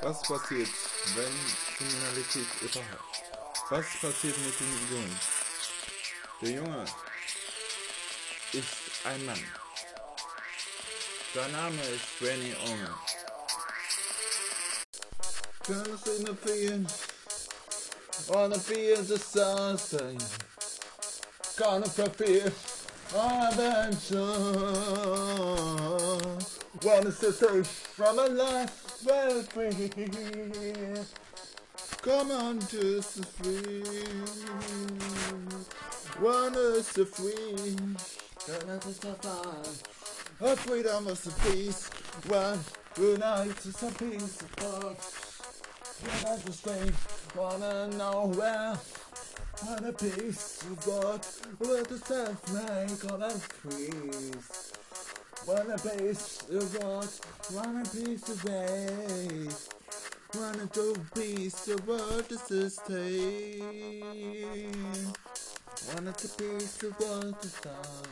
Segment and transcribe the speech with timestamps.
[0.00, 0.68] Was passiert,
[1.16, 1.34] wenn
[1.76, 3.22] Kriminalität überhaupt?
[3.68, 5.20] Was passiert mit dem Jungen?
[6.40, 6.84] Der Junge
[8.52, 8.66] ist
[9.04, 9.44] ein Mann.
[11.34, 12.96] Sein Name ist Benny Omer.
[15.66, 16.86] Gonna in the field,
[18.30, 20.18] on the fields of sunshine.
[21.56, 22.52] Gonna fulfill
[23.14, 24.18] adventure.
[26.82, 29.90] Wanna set from a life well free.
[32.02, 33.82] Come on to the free.
[36.20, 37.76] Wanna set free.
[38.46, 39.82] Don't Gonna survive.
[40.40, 41.90] A freedom of the peace.
[42.28, 42.60] One
[42.96, 44.98] unite to some peace of thought.
[46.04, 46.94] Yeah, that's the same.
[47.36, 48.78] Wanna know where.
[49.66, 51.26] Want a piece of God
[51.58, 54.77] with the self make all that peace.
[55.48, 57.08] Wanna face the world,
[57.54, 59.68] wanna piece of face.
[60.34, 63.62] Wanna go piece of world to sustain.
[65.88, 68.08] Wanna to piece of world to find.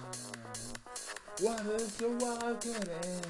[1.43, 3.21] Wanna to walk it in.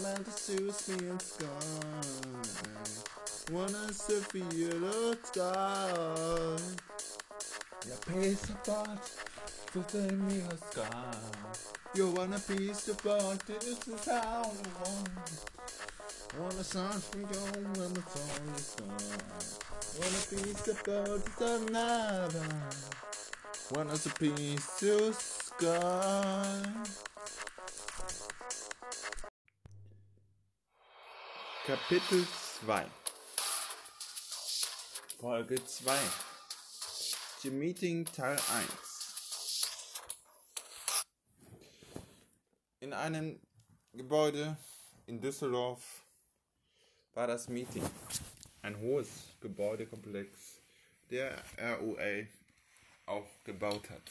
[0.00, 1.48] man to melt the and sky.
[3.50, 6.56] Wanna surf you look sky.
[7.84, 9.10] Your piece of thought
[9.74, 11.71] within me a sky.
[11.94, 15.10] You want a piece of art, this is how I want.
[16.40, 17.26] Want a song from you
[17.78, 18.96] when the song is gone.
[20.00, 22.48] Want a piece of art, it's another.
[23.72, 26.62] Want us a piece of sky.
[31.66, 32.24] Kapitel
[32.64, 32.72] 2
[35.20, 35.90] Folge 2
[37.42, 38.91] The Meeting Teil 1
[42.82, 43.40] In einem
[43.92, 44.56] Gebäude
[45.06, 46.04] in Düsseldorf
[47.14, 47.88] war das Meeting.
[48.60, 49.08] Ein hohes
[49.40, 50.58] Gebäudekomplex,
[51.08, 52.26] der RUA
[53.06, 54.02] auch gebaut hat.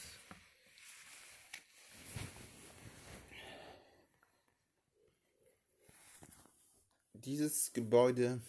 [7.12, 8.40] Dieses Gebäude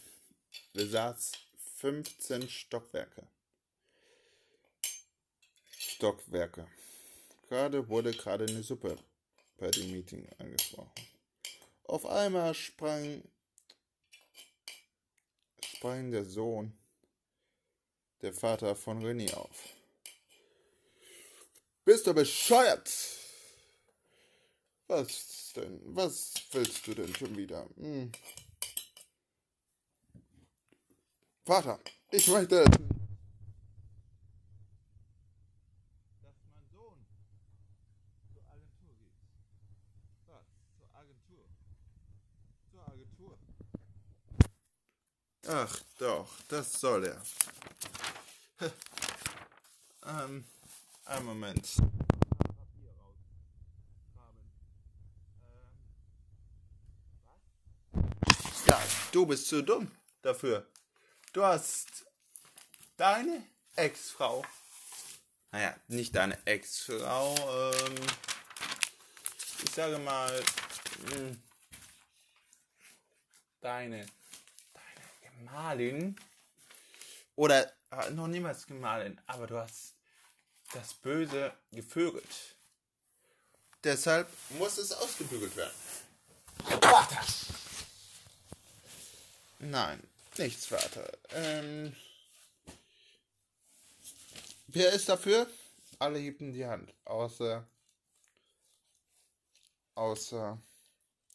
[0.73, 1.33] besaß
[1.79, 3.27] 15 Stockwerke.
[5.77, 6.69] Stockwerke.
[7.49, 8.97] Gerade wurde gerade eine Suppe
[9.63, 10.91] bei dem Meeting angesprochen.
[11.85, 13.23] Auf einmal sprang,
[15.65, 16.77] sprang der Sohn,
[18.23, 19.57] der Vater von René auf.
[21.85, 22.91] Bist du bescheuert?
[24.89, 25.81] Was denn?
[25.97, 27.69] Was willst du denn schon wieder?
[27.77, 28.11] Hm.
[31.45, 31.79] Vater,
[32.11, 32.65] ich möchte.
[32.65, 32.79] Dass
[36.45, 37.07] mein Sohn
[38.33, 39.17] zur Agentur geht.
[40.29, 40.47] Was?
[40.79, 41.45] Zur Agentur?
[42.71, 43.39] Zur Agentur?
[45.49, 47.23] Ach doch, das soll er.
[50.07, 50.45] ähm,
[51.05, 51.69] einen Moment.
[58.67, 59.91] Ja, du bist zu dumm
[60.23, 60.67] dafür.
[61.33, 62.07] Du hast
[62.97, 63.45] deine
[63.75, 64.45] Ex-Frau,
[65.51, 67.95] naja, nicht deine Ex-Frau, ähm,
[69.65, 70.43] ich sage mal,
[71.07, 71.37] mh,
[73.61, 74.07] deine,
[75.43, 76.17] deine Gemahlin,
[77.37, 79.95] oder äh, noch niemals Gemahlin, aber du hast
[80.75, 82.57] das Böse gevögelt.
[83.85, 85.73] Deshalb muss es ausgebügelt werden.
[86.81, 87.25] Vater!
[89.59, 90.03] Nein,
[90.39, 91.11] nichts, Vater.
[91.31, 91.95] Ähm,
[94.67, 95.49] wer ist dafür?
[95.99, 97.67] Alle hieben die Hand, außer
[99.95, 100.59] außer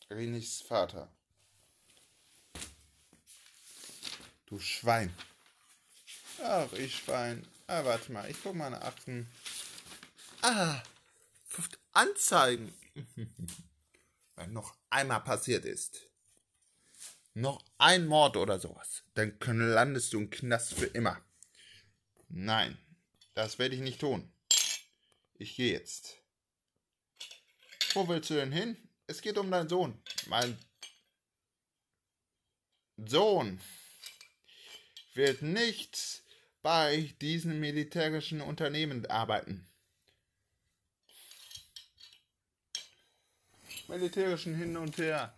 [0.10, 1.10] Renis Vater.
[4.48, 5.14] Du Schwein.
[6.42, 7.46] Ach, ich Schwein.
[7.68, 9.30] Ah, warte mal, ich guck mal nach Akten.
[10.42, 10.82] Ah,
[11.92, 12.74] Anzeigen.
[14.36, 16.08] Wenn noch einmal passiert ist.
[17.34, 19.04] Noch ein Mord oder sowas.
[19.16, 21.20] Dann landest du im Knast für immer.
[22.30, 22.78] Nein,
[23.34, 24.32] das werde ich nicht tun.
[25.34, 26.16] Ich gehe jetzt.
[27.94, 28.78] Wo willst du denn hin?
[29.08, 30.02] Es geht um deinen Sohn.
[30.28, 30.58] Mein
[32.98, 33.60] Sohn
[35.18, 36.24] wird nicht
[36.62, 39.68] bei diesen militärischen Unternehmen arbeiten.
[43.88, 45.34] Militärischen hin und her.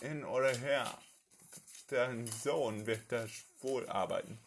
[0.00, 0.98] Hin oder her.
[1.88, 3.26] Dein Sohn wird da
[3.62, 4.38] wohl arbeiten.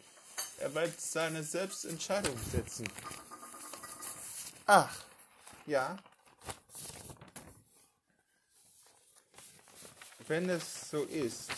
[0.57, 2.87] Er wird seine Selbstentscheidung setzen.
[4.65, 5.03] Ach,
[5.65, 5.97] ja.
[10.29, 11.51] wenn es so ist,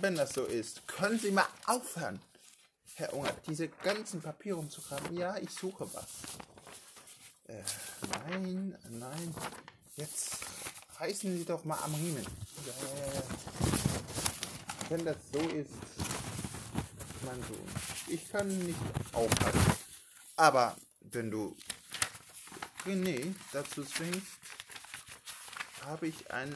[0.00, 2.20] wenn das so ist, können Sie mal aufhören,
[2.94, 5.16] Herr Unger, diese ganzen Papiere umzugraben.
[5.16, 6.06] Ja, ich suche was.
[7.46, 7.62] Äh,
[8.28, 9.34] nein, nein.
[9.96, 10.38] Jetzt
[10.98, 12.24] reißen Sie doch mal am Riemen.
[12.66, 12.72] Ja,
[14.90, 15.70] wenn das so ist,
[17.22, 17.68] mein Sohn,
[18.06, 18.78] ich kann nicht
[19.12, 19.74] aufhalten.
[20.36, 21.56] Aber wenn du
[22.84, 24.26] René dazu zwingst,
[25.84, 26.54] habe ich ein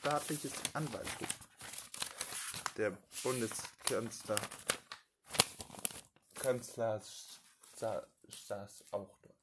[0.00, 1.28] staatliches Anwaltsbuch.
[2.80, 4.40] Der Bundeskanzler
[6.34, 7.02] Kanzler
[7.76, 9.36] saß auch dort.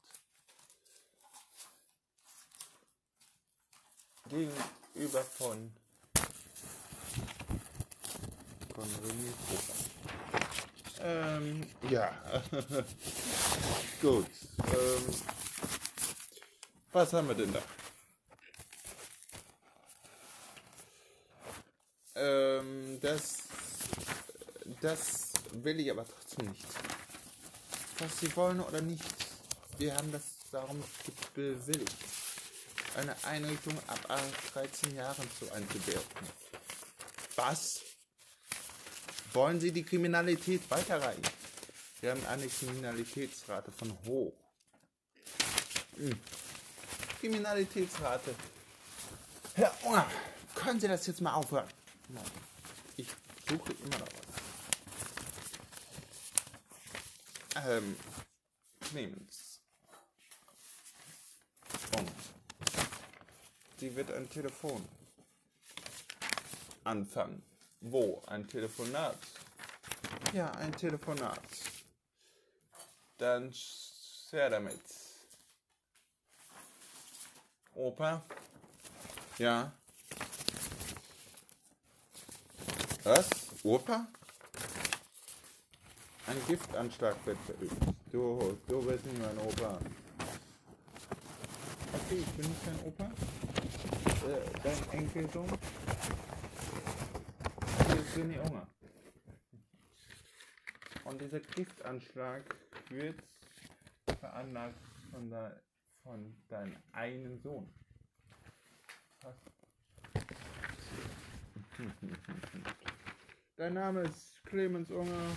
[4.28, 5.72] Gegenüber von
[8.74, 9.34] von René
[11.02, 12.12] Ähm, ja.
[14.02, 14.32] Gut.
[14.66, 15.16] Ähm,
[16.92, 17.62] was haben wir denn da?
[22.28, 23.38] Ähm, das,
[24.82, 26.66] das will ich aber trotzdem nicht.
[28.00, 29.04] Was Sie wollen oder nicht,
[29.78, 30.84] wir haben das darum
[31.34, 31.96] bewilligt,
[32.96, 34.20] eine Einrichtung ab
[34.54, 36.28] 13 Jahren zu einzuwerfen.
[37.36, 37.82] Was?
[39.34, 41.22] Wollen Sie die Kriminalität weiterreichen?
[42.02, 44.34] Wir haben eine Kriminalitätsrate von hoch.
[45.98, 46.20] Hm.
[47.20, 48.36] Kriminalitätsrate.
[49.56, 50.08] Herr Unger,
[50.56, 51.68] können Sie das jetzt mal aufhören?
[52.10, 52.24] Nein.
[52.96, 53.10] Ich
[53.48, 54.28] suche immer noch was.
[57.68, 57.96] Ähm,
[58.82, 59.62] Clemens.
[61.98, 62.12] Und
[63.80, 64.88] sie wird ein Telefon
[66.84, 67.44] anfangen.
[67.82, 68.24] Wo?
[68.28, 69.18] Ein Telefonat?
[70.34, 71.42] Ja, ein Telefonat.
[73.18, 74.80] Dann sehr damit.
[77.76, 78.24] Opa?
[79.38, 79.72] Ja?
[83.08, 83.30] Was?
[83.64, 84.06] Opa?
[86.26, 87.82] Ein Giftanschlag wird verübt.
[88.12, 89.80] Du, du bist nicht mein Opa.
[91.94, 93.06] Okay, ich bin nicht dein Opa.
[93.06, 95.48] Äh, dein Enkelsohn.
[97.88, 98.68] Hier ist René Unger.
[101.06, 102.44] Und dieser Giftanschlag
[102.90, 103.24] wird
[104.20, 104.82] veranlagt
[105.14, 105.52] von, de,
[106.04, 107.74] von deinem einen Sohn.
[109.22, 109.36] Was?
[113.58, 115.36] Dein Name ist Clemens Unger,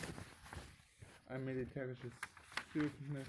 [1.29, 2.13] ein militärisches
[2.71, 3.27] Bedürfnis.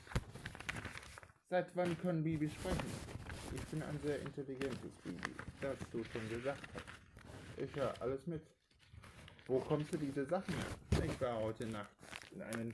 [1.50, 2.92] Seit wann können Bibi sprechen?
[3.56, 6.86] Ich bin ein sehr intelligentes Bibi, das du schon gesagt hast.
[7.56, 8.42] Ich höre alles mit.
[9.48, 11.06] Wo kommst du diese Sachen her?
[11.06, 11.96] Ich war heute Nacht
[12.32, 12.74] in einem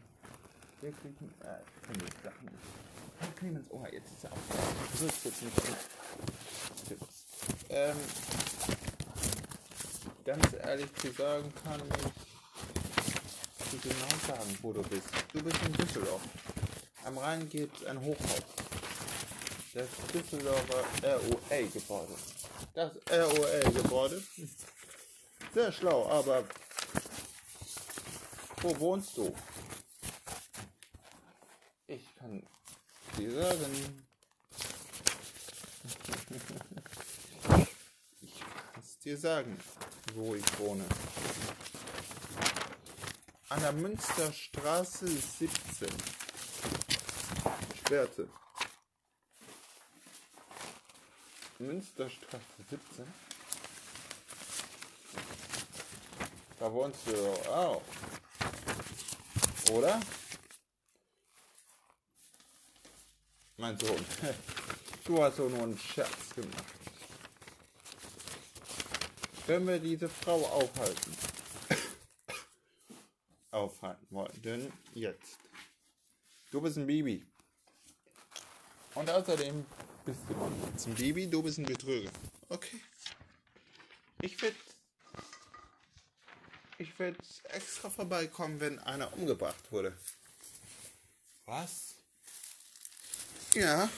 [0.81, 2.65] wirklichen, äh, finde ich Sachen nicht.
[3.19, 4.37] Herr Clemens Unger, jetzt ist er auch.
[4.91, 5.61] Du wirst jetzt nicht.
[7.69, 7.95] Ähm,
[10.27, 11.81] ganz ehrlich zu sagen, kann
[13.63, 15.07] ich dir genau sagen, wo du bist.
[15.31, 16.21] Du bist in Düsseldorf.
[17.05, 18.43] Am Rhein gibt es ein Hochhaus.
[19.73, 22.13] Das Düsseldorfer ROL-Gebäude.
[22.73, 24.21] Das ROL-Gebäude.
[25.53, 26.43] Sehr schlau, aber
[28.61, 29.33] wo wohnst du?
[31.87, 32.45] Ich kann
[33.17, 34.03] dir sagen.
[38.19, 39.57] Ich kann es dir sagen
[40.17, 40.83] wo ich wohne.
[43.49, 45.87] An der Münsterstraße 17.
[47.85, 48.27] Schwerte.
[51.59, 53.13] Münsterstraße 17.
[56.59, 57.83] Da wohnst du auch.
[59.71, 59.99] Oder?
[63.57, 64.05] Mein Sohn,
[65.05, 66.86] du hast doch nur einen Scherz gemacht.
[69.47, 71.17] Wenn wir diese Frau aufhalten,
[73.51, 75.39] aufhalten wollen, denn jetzt.
[76.51, 77.25] Du bist ein Baby.
[78.93, 79.65] Und außerdem
[80.03, 82.11] bist du ein Baby, du bist ein Betrüger.
[82.49, 82.81] Okay.
[84.21, 84.55] Ich werde
[86.79, 89.97] ich werde extra vorbeikommen, wenn einer umgebracht wurde.
[91.45, 91.95] Was?
[93.53, 93.89] Ja.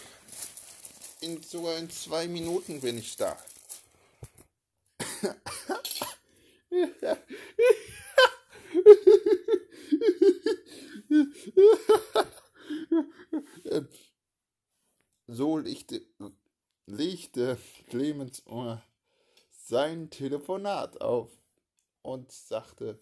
[1.22, 3.36] In, sogar in zwei Minuten bin ich da.
[15.28, 16.02] So legte,
[16.86, 17.58] legte
[17.88, 18.44] Clemens
[19.52, 21.30] sein Telefonat auf
[22.02, 23.00] und sagte,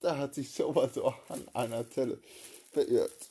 [0.00, 2.20] da hat sich sowas auch an einer Zelle
[2.72, 3.30] verirrt.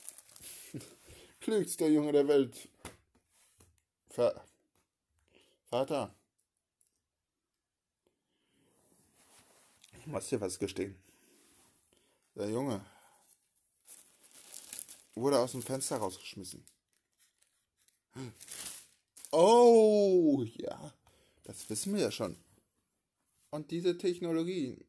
[1.39, 2.70] Klügster Junge der Welt.
[4.10, 4.44] Vater,
[5.65, 6.15] Vater,
[10.05, 10.95] Muss dir was gestehen.
[12.36, 12.86] Der Junge
[15.15, 16.65] wurde aus dem Fenster rausgeschmissen.
[19.31, 20.93] Oh, ja,
[21.43, 22.38] das wissen wir ja schon.
[23.50, 24.86] Und diese Technologie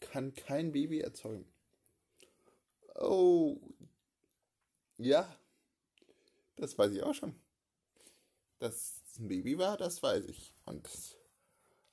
[0.00, 1.50] kann kein Baby erzeugen.
[2.94, 3.58] Oh,
[4.98, 5.36] ja,
[6.56, 7.34] das weiß ich auch schon.
[8.58, 10.52] Dass es ein Baby war, das weiß ich.
[10.64, 10.88] Und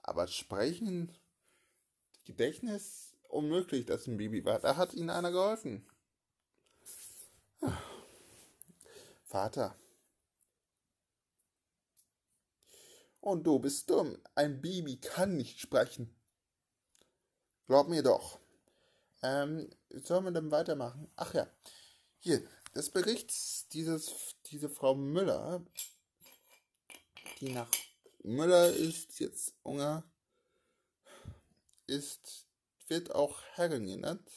[0.01, 1.11] aber sprechen,
[2.25, 4.59] Gedächtnis, unmöglich, dass ein Baby war.
[4.59, 5.87] Da hat ihnen einer geholfen.
[9.23, 9.77] Vater.
[13.21, 14.17] Und du bist dumm.
[14.35, 16.15] Ein Baby kann nicht sprechen.
[17.67, 18.39] Glaub mir doch.
[19.23, 21.11] Ähm, sollen wir dann weitermachen?
[21.15, 21.47] Ach ja.
[22.19, 25.65] Hier, des Berichts dieses, diese Frau Müller,
[27.39, 27.69] die nach
[28.23, 30.03] Müller ist jetzt Unger,
[31.87, 32.45] ist,
[32.87, 34.29] wird auch Herren genannt.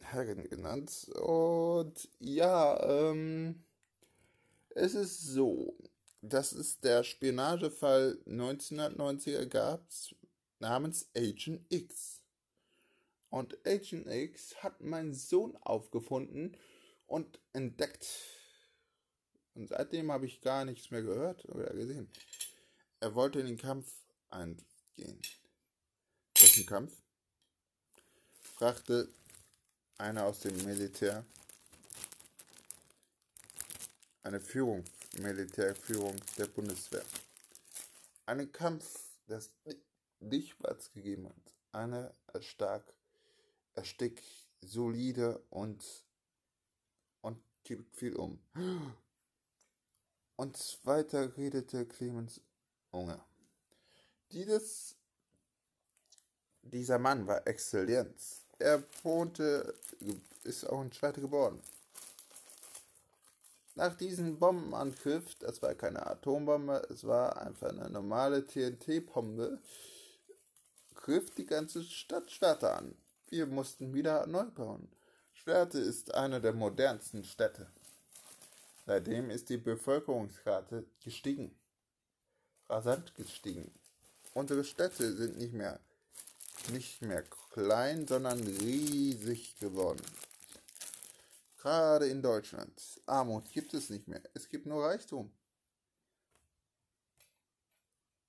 [0.00, 1.08] Herren genannt.
[1.14, 3.64] Und ja, ähm,
[4.70, 5.76] es ist so,
[6.20, 9.86] dass es der Spionagefall 1990er gab
[10.58, 12.22] namens Agent X.
[13.30, 16.56] Und Agent X hat meinen Sohn aufgefunden
[17.06, 18.06] und entdeckt.
[19.54, 22.10] Und seitdem habe ich gar nichts mehr gehört oder gesehen.
[23.00, 23.92] Er wollte in den Kampf
[24.30, 25.20] eingehen.
[26.42, 26.92] Welchen Kampf?
[28.40, 29.08] fragte
[29.96, 31.24] einer aus dem Militär.
[34.24, 34.84] Eine Führung,
[35.18, 37.04] Militärführung der Bundeswehr.
[38.26, 39.52] Einen Kampf, das
[40.18, 41.54] nicht Platz gegeben hat.
[41.70, 42.92] Eine stark,
[43.74, 44.20] erstick,
[44.62, 45.84] solide und
[47.20, 48.40] und gibt viel um.
[50.34, 52.40] Und weiter redete Clemens
[52.90, 53.24] Unger.
[54.32, 54.96] Dieses,
[56.62, 58.42] dieser Mann war Exzellenz.
[58.58, 59.74] Er wohnte,
[60.44, 61.60] ist auch in Schwerte geboren.
[63.74, 69.58] Nach diesem Bombenangriff, das war keine Atombombe, es war einfach eine normale TNT-Bombe,
[70.94, 72.94] griff die ganze Stadt Schwerte an.
[73.30, 74.88] Wir mussten wieder neu bauen.
[75.32, 77.66] Schwerte ist eine der modernsten Städte.
[78.86, 81.56] Seitdem ist die Bevölkerungsrate gestiegen.
[82.68, 83.72] Rasant gestiegen.
[84.34, 85.80] Unsere Städte sind nicht mehr,
[86.70, 90.04] nicht mehr klein, sondern riesig geworden.
[91.58, 92.72] Gerade in Deutschland.
[93.06, 94.22] Armut gibt es nicht mehr.
[94.34, 95.32] Es gibt nur Reichtum.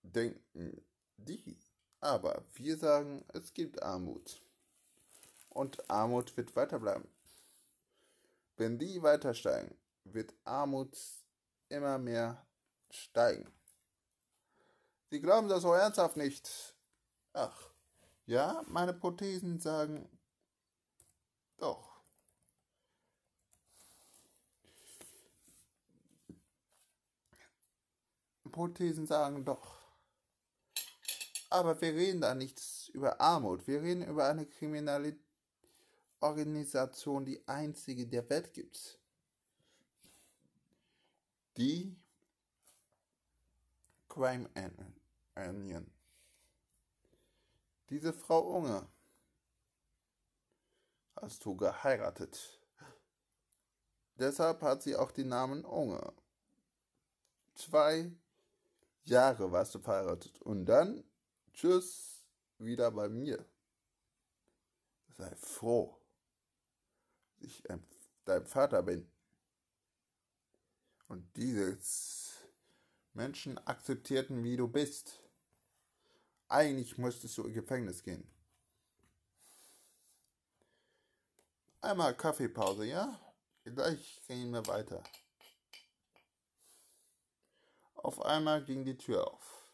[0.04, 0.86] Denken
[1.18, 1.58] die.
[2.00, 4.42] Aber wir sagen, es gibt Armut.
[5.50, 7.08] Und Armut wird weiterbleiben.
[8.58, 10.96] Wenn die weiter steigen, wird Armut
[11.70, 12.46] immer mehr
[12.92, 13.52] steigen.
[15.10, 16.76] Sie glauben das so ernsthaft nicht.
[17.34, 17.73] Ach,
[18.26, 20.10] ja, meine Prothesen sagen
[21.58, 22.02] doch.
[28.52, 29.82] Prothesen sagen doch.
[31.50, 33.68] Aber wir reden da nichts über Armut.
[33.68, 35.18] Wir reden über eine kriminelle
[36.20, 39.00] Organisation, die einzige der Welt gibt
[41.58, 41.96] die
[44.10, 44.50] Crime
[45.36, 45.92] Onion.
[47.94, 48.90] Diese Frau Unge
[51.16, 52.60] hast du geheiratet.
[54.16, 56.12] Deshalb hat sie auch den Namen Unge.
[57.54, 58.12] Zwei
[59.04, 61.04] Jahre warst du verheiratet und dann
[61.54, 62.26] tschüss
[62.58, 63.46] wieder bei mir.
[65.10, 65.96] Sei froh,
[67.38, 67.64] dass ich
[68.26, 69.08] dein Vater bin
[71.10, 72.40] und dieses
[73.14, 75.23] Menschen akzeptierten, wie du bist.
[76.54, 78.32] Eigentlich müsstest du in Gefängnis gehen.
[81.82, 83.20] Einmal Kaffeepause, ja?
[83.64, 85.02] Gleich gehen wir weiter.
[87.96, 89.68] Auf einmal ging die Tür auf.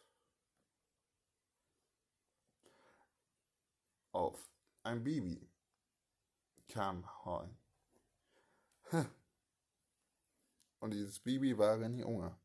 [4.14, 4.50] Auf.
[4.84, 5.52] Ein Baby
[6.70, 7.58] kam rein.
[10.80, 12.40] Und dieses Baby war René Unger.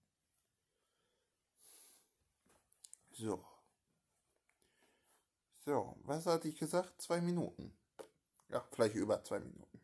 [3.12, 3.53] So.
[5.66, 7.00] So, was hatte ich gesagt?
[7.00, 7.74] Zwei Minuten.
[8.50, 9.80] Ja, vielleicht über zwei Minuten.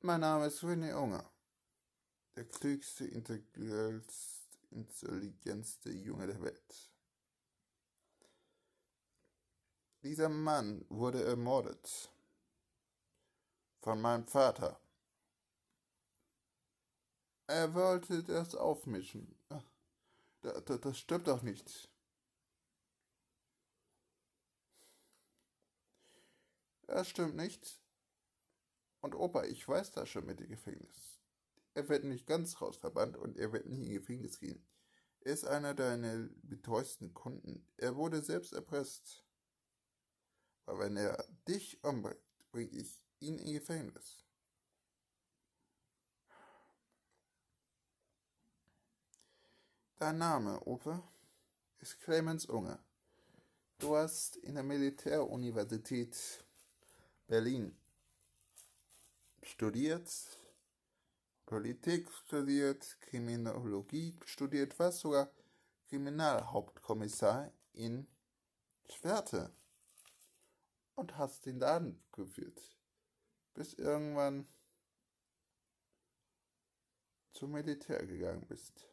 [0.00, 1.30] Mein Name ist René Unger.
[2.34, 6.90] Der klügste, intelligentste Junge der Welt.
[10.02, 12.10] Dieser Mann wurde ermordet
[13.80, 14.80] von meinem Vater.
[17.46, 19.36] Er wollte das aufmischen.
[20.40, 21.91] Das, das, das stimmt doch nicht.
[26.92, 27.80] Das stimmt nicht.
[29.00, 31.22] Und Opa, ich weiß das schon mit dem Gefängnis.
[31.72, 34.62] Er wird nicht ganz rausverbannt und er wird nie in Gefängnis gehen.
[35.20, 37.66] Er ist einer deiner betreuesten Kunden.
[37.78, 39.24] Er wurde selbst erpresst.
[40.66, 42.20] Aber wenn er dich umbringt,
[42.50, 44.26] bringe ich ihn in Gefängnis.
[49.96, 51.02] Dein Name, Opa,
[51.78, 52.84] ist Clemens Unger.
[53.78, 56.44] Du hast in der Militäruniversität
[57.26, 57.76] Berlin.
[59.42, 60.08] Studiert,
[61.46, 65.00] Politik studiert, Kriminologie studiert, was?
[65.00, 65.30] Sogar
[65.88, 68.06] Kriminalhauptkommissar in
[68.88, 69.52] Schwerte.
[70.94, 72.60] Und hast den Laden geführt,
[73.54, 74.46] bis irgendwann
[77.32, 78.91] zum Militär gegangen bist.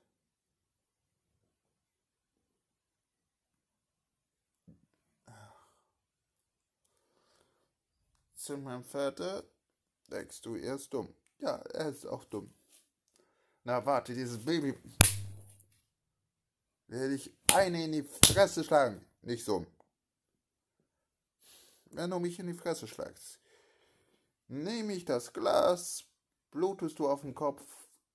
[8.49, 9.43] Zu meinem Vater
[10.09, 11.13] denkst du, er ist dumm.
[11.37, 12.51] Ja, er ist auch dumm.
[13.63, 14.75] Na, warte, dieses Baby.
[16.87, 19.05] Werde ich eine in die Fresse schlagen.
[19.21, 19.67] Nicht so.
[21.91, 23.39] Wenn du mich in die Fresse schlagst,
[24.47, 26.05] nehme ich das Glas,
[26.49, 27.61] blutest du auf den Kopf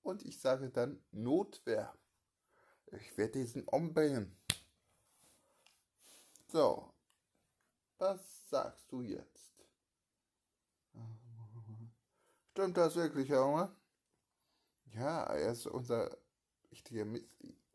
[0.03, 1.97] und ich sage dann Notwehr.
[2.91, 4.35] Ich werde diesen umbringen.
[6.51, 6.91] So,
[7.99, 9.54] was sagst du jetzt?
[12.55, 13.69] Stimmt das wirklich, Junge?
[14.93, 16.17] Ja, er ist unser
[16.71, 17.27] richtiger Mist.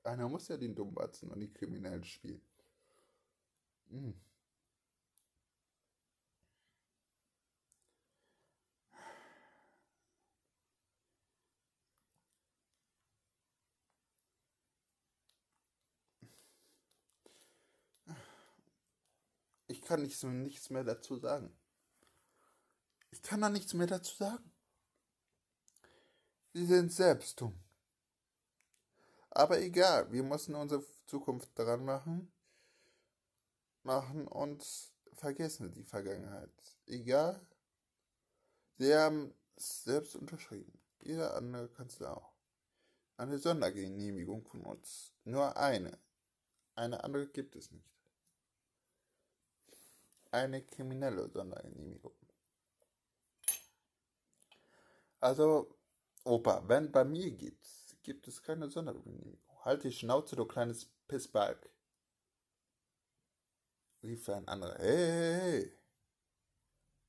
[0.04, 2.40] Einer muss ja den Dummbatzen und die Kriminellen spielen.
[3.90, 4.14] Hm.
[19.66, 21.54] Ich kann nichts mehr dazu sagen.
[23.10, 24.49] Ich kann da nichts mehr dazu sagen.
[26.52, 27.58] Sie sind selbst dumm.
[29.30, 32.32] Aber egal, wir müssen unsere Zukunft dran machen,
[33.84, 34.64] machen und
[35.12, 36.50] vergessen die Vergangenheit.
[36.86, 37.40] Egal,
[38.78, 40.72] sie haben es selbst unterschrieben.
[41.02, 42.32] Jeder andere Kanzler auch.
[43.16, 45.12] Eine Sondergenehmigung von uns.
[45.24, 45.98] Nur eine.
[46.74, 47.88] Eine andere gibt es nicht.
[50.32, 52.14] Eine kriminelle Sondergenehmigung.
[55.20, 55.79] Also,
[56.30, 57.66] Opa, wenn bei mir gibt,
[58.04, 59.36] gibt es keine Sondergenehmigung.
[59.64, 61.68] Halt die Schnauze, du kleines Pissbalg.
[64.04, 64.76] Rief ein anderer.
[64.78, 65.72] Hey, hey, hey.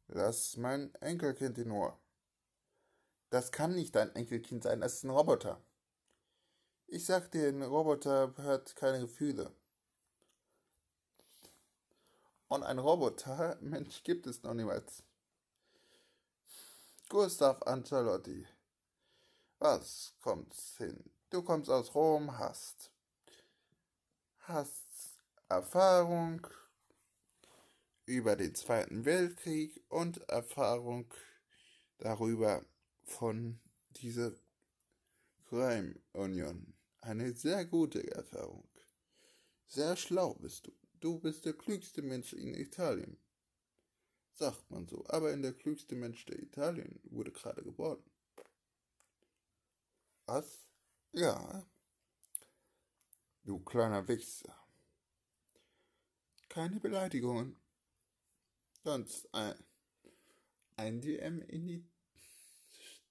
[0.08, 2.00] Das ist mein Enkelkind in Ohr.
[3.30, 5.62] Das kann nicht dein Enkelkind sein, das ist ein Roboter.
[6.88, 9.52] Ich sag dir, ein Roboter hat keine Gefühle.
[12.48, 15.04] Und ein Roboter, Mensch, gibt es noch niemals.
[17.08, 18.48] Gustav Ancelotti.
[19.64, 21.04] Was kommt's hin?
[21.30, 22.92] Du kommst aus Rom, hast,
[24.40, 25.20] hast
[25.50, 26.48] Erfahrung
[28.08, 31.14] über den Zweiten Weltkrieg und Erfahrung
[32.00, 32.66] darüber
[33.04, 33.60] von
[33.98, 34.32] dieser
[35.48, 36.74] Crime Union.
[37.02, 38.68] Eine sehr gute Erfahrung.
[39.68, 40.72] Sehr schlau bist du.
[41.02, 43.16] Du bist der klügste Mensch in Italien.
[44.34, 45.06] Sagt man so.
[45.10, 48.04] Aber in der klügste Mensch der Italien wurde gerade geboren.
[50.32, 50.66] Was?
[51.12, 51.68] Ja.
[53.44, 54.56] Du kleiner Wichser.
[56.48, 57.60] Keine Beleidigungen.
[58.82, 59.56] Sonst ein,
[60.78, 61.86] ein DM in die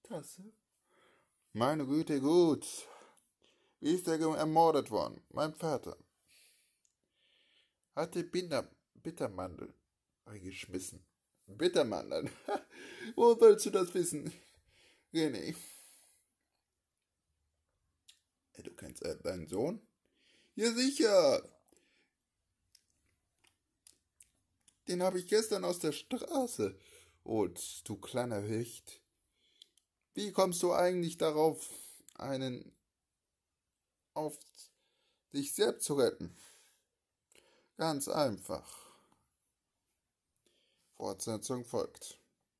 [0.02, 0.50] Tasse.
[1.52, 2.66] Meine Güte, gut.
[3.80, 5.22] Wie ist er ermordet worden?
[5.28, 5.98] Mein Vater.
[7.96, 9.74] Hatte Binder, Bittermandel
[10.24, 11.04] reingeschmissen.
[11.46, 12.30] Bittermandeln.
[13.14, 14.32] Wo willst du das wissen?
[15.12, 15.54] René.
[18.62, 19.80] Du kennst äh, deinen Sohn?
[20.54, 21.42] Ja, sicher.
[24.88, 26.78] Den habe ich gestern aus der Straße.
[27.22, 29.00] Und du kleiner Wicht.
[30.14, 31.70] Wie kommst du eigentlich darauf,
[32.14, 32.72] einen
[34.14, 34.38] auf
[35.32, 36.36] dich selbst zu retten?
[37.76, 38.90] Ganz einfach.
[40.96, 42.19] Fortsetzung folgt.